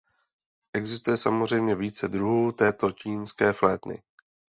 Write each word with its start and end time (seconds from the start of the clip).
Existuje 0.73 1.17
samozřejmě 1.17 1.75
více 1.75 2.07
druhů 2.07 2.51
této 2.51 2.91
čínské 2.91 3.53
flétny. 3.53 4.03